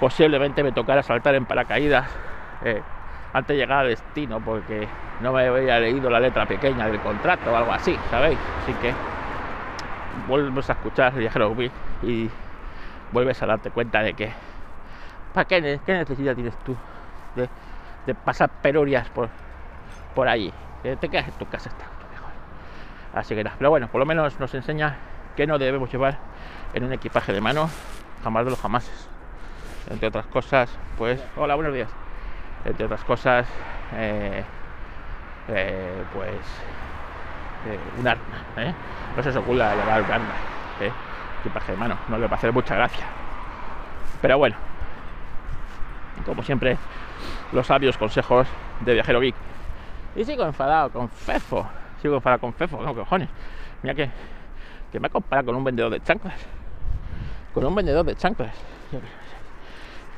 Posiblemente 0.00 0.62
me 0.62 0.72
tocara 0.72 1.02
saltar 1.02 1.34
en 1.34 1.46
paracaídas 1.46 2.08
eh, 2.64 2.82
antes 3.32 3.48
de 3.48 3.56
llegar 3.56 3.80
al 3.80 3.88
destino 3.88 4.40
porque 4.40 4.86
no 5.20 5.32
me 5.32 5.46
había 5.46 5.78
leído 5.78 6.10
la 6.10 6.20
letra 6.20 6.46
pequeña 6.46 6.86
del 6.86 7.00
contrato 7.00 7.52
o 7.52 7.56
algo 7.56 7.72
así, 7.72 7.96
¿sabéis? 8.10 8.38
Así 8.62 8.72
que 8.74 8.92
vuelves 10.28 10.70
a 10.70 10.74
escuchar 10.74 11.14
Viajero 11.14 11.54
y 12.02 12.30
vuelves 13.12 13.42
a 13.42 13.46
darte 13.46 13.70
cuenta 13.70 14.02
de 14.02 14.14
que 14.14 14.32
¿para 15.32 15.46
qué, 15.46 15.80
necesidad 15.86 16.34
tienes 16.34 16.56
tú 16.58 16.76
de, 17.34 18.14
pasar 18.14 18.48
penurias 18.62 19.08
por, 19.10 19.28
por 20.14 20.28
allí? 20.28 20.52
te 20.82 21.08
quedas 21.08 21.28
en 21.28 21.34
tu 21.34 21.46
casa, 21.48 21.70
está 21.70 21.86
mejor. 22.12 22.30
Así 23.14 23.34
que 23.34 23.42
nada, 23.42 23.56
pero 23.58 23.70
bueno, 23.70 23.88
por 23.88 23.98
lo 23.98 24.06
menos 24.06 24.38
nos 24.38 24.54
enseña 24.54 24.96
que 25.34 25.46
no 25.46 25.58
debemos 25.58 25.90
llevar 25.90 26.18
en 26.74 26.84
un 26.84 26.92
equipaje 26.92 27.32
de 27.32 27.40
mano 27.40 27.70
jamás 28.22 28.44
de 28.44 28.50
los 28.50 28.60
jamases. 28.60 29.13
Entre 29.90 30.08
otras 30.08 30.26
cosas, 30.26 30.70
pues, 30.96 31.22
hola, 31.36 31.54
buenos 31.54 31.74
días. 31.74 31.88
Entre 32.64 32.86
otras 32.86 33.04
cosas, 33.04 33.46
eh, 33.92 34.42
eh, 35.48 36.04
pues, 36.14 36.30
eh, 37.66 37.78
un 37.98 38.08
arma. 38.08 38.22
No 39.16 39.22
se 39.22 39.28
os 39.28 39.36
ocurra 39.36 39.74
llevar 39.74 40.02
un 40.02 40.10
arma, 40.10 40.34
equipaje 41.40 41.72
de 41.72 41.78
mano, 41.78 41.98
no 42.08 42.18
le 42.18 42.26
va 42.26 42.32
a 42.32 42.36
hacer 42.36 42.52
mucha 42.52 42.74
gracia. 42.74 43.04
Pero 44.22 44.38
bueno, 44.38 44.56
como 46.24 46.42
siempre, 46.42 46.78
los 47.52 47.66
sabios 47.66 47.98
consejos 47.98 48.46
de 48.80 48.94
Viajero 48.94 49.20
Geek 49.20 49.34
y 50.16 50.24
sigo 50.24 50.44
enfadado 50.44 50.90
con 50.90 51.10
Fefo. 51.10 51.66
Sigo 52.00 52.16
enfadado 52.16 52.40
con 52.40 52.54
Fefo, 52.54 52.80
no 52.80 52.94
cojones. 52.94 53.28
Mira 53.82 53.94
que, 53.94 54.10
que 54.92 55.00
me 55.00 55.08
ha 55.08 55.10
comparado 55.10 55.46
con 55.46 55.56
un 55.56 55.64
vendedor 55.64 55.90
de 55.92 56.00
chanclas. 56.00 56.40
Con 57.52 57.66
un 57.66 57.74
vendedor 57.74 58.04
de 58.06 58.14
chanclas. 58.14 58.54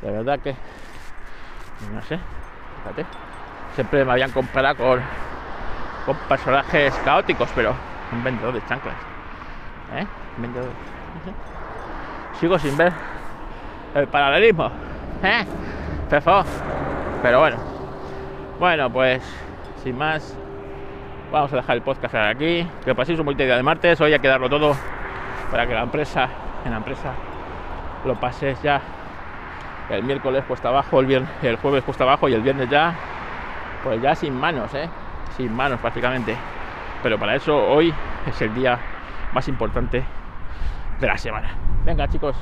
De 0.03 0.11
verdad 0.11 0.39
que. 0.41 0.55
No 1.93 2.03
sé. 2.03 2.19
Fíjate. 2.83 3.07
Siempre 3.75 4.05
me 4.05 4.13
habían 4.13 4.31
comparado 4.31 4.77
con, 4.77 5.01
con 6.07 6.17
personajes 6.29 6.95
caóticos, 7.05 7.51
pero 7.55 7.75
un 8.13 8.25
vendedor 8.25 8.55
de 8.55 8.65
chanclas. 8.67 8.95
¿Eh? 9.95 10.07
vendedor. 10.39 10.71
Sigo 12.41 12.59
sin 12.59 12.77
ver 12.77 12.93
el 13.95 14.07
paralelismo. 14.09 14.71
¿Eh? 15.23 15.45
Pero 17.23 17.41
bueno. 17.41 17.57
Bueno, 18.59 18.91
pues 18.91 19.23
sin 19.83 19.97
más, 19.97 20.37
vamos 21.31 21.53
a 21.53 21.57
dejar 21.57 21.77
el 21.77 21.83
podcast 21.83 22.15
aquí. 22.15 22.67
Que 22.85 22.95
paséis 22.95 23.19
un 23.19 23.27
bonito 23.27 23.45
día 23.45 23.57
de 23.57 23.63
martes. 23.63 24.01
Hoy 24.01 24.13
hay 24.13 24.19
que 24.19 24.29
darlo 24.29 24.49
todo 24.49 24.75
para 25.51 25.67
que 25.67 25.75
la 25.75 25.83
empresa, 25.83 26.29
en 26.65 26.71
la 26.71 26.79
empresa, 26.79 27.13
lo 28.05 28.15
pases 28.15 28.61
ya 28.63 28.81
el 29.91 30.03
miércoles 30.03 30.45
puesta 30.45 30.69
abajo, 30.69 31.01
el, 31.01 31.07
viernes, 31.07 31.31
el 31.43 31.57
jueves 31.57 31.83
puesta 31.85 32.05
abajo 32.05 32.29
y 32.29 32.35
el 32.35 32.43
viernes 32.43 32.69
ya, 32.69 32.95
pues 33.83 34.01
ya 34.01 34.15
sin 34.15 34.35
manos, 34.35 34.75
¿eh? 34.75 34.89
sin 35.37 35.55
manos 35.55 35.81
prácticamente. 35.81 36.37
Pero 37.03 37.19
para 37.19 37.35
eso 37.35 37.57
hoy 37.57 37.95
es 38.27 38.43
el 38.43 38.55
día 38.55 38.79
más 39.33 39.47
importante 39.49 40.05
de 41.01 41.07
la 41.07 41.19
semana. 41.19 41.51
Venga 41.85 42.09
chicos, 42.09 42.37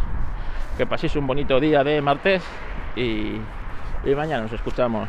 que 0.76 0.86
paséis 0.86 1.16
un 1.16 1.26
bonito 1.26 1.60
día 1.60 1.84
de 1.84 2.00
martes 2.00 2.44
y, 2.96 3.36
y 4.04 4.14
mañana 4.14 4.42
nos 4.42 4.52
escuchamos 4.52 5.08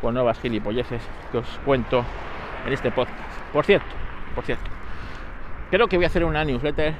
con 0.00 0.14
nuevas 0.14 0.38
gilipolleces 0.40 1.02
que 1.32 1.38
os 1.38 1.60
cuento 1.64 2.04
en 2.66 2.72
este 2.72 2.90
podcast. 2.90 3.18
Por 3.52 3.64
cierto, 3.64 3.88
por 4.34 4.44
cierto, 4.44 4.70
creo 5.70 5.88
que 5.88 5.96
voy 5.96 6.04
a 6.04 6.08
hacer 6.08 6.24
una 6.24 6.44
newsletter 6.44 6.94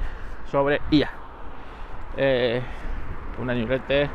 sobre 0.51 0.81
IA. 0.91 1.11
Eh, 2.17 2.63
una 3.39 3.55
newsletter 3.55 4.09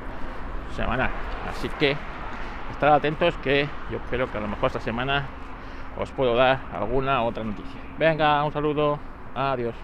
semanal. 0.73 1.09
Así 1.49 1.69
que 1.79 1.95
estar 2.71 2.91
atentos 2.91 3.35
que 3.37 3.67
yo 3.89 3.97
espero 3.97 4.31
que 4.31 4.37
a 4.37 4.41
lo 4.41 4.47
mejor 4.47 4.67
esta 4.67 4.79
semana 4.79 5.25
os 5.99 6.11
puedo 6.11 6.35
dar 6.35 6.59
alguna 6.73 7.23
otra 7.23 7.43
noticia. 7.43 7.79
Venga, 7.97 8.43
un 8.43 8.51
saludo, 8.51 8.99
adiós. 9.35 9.75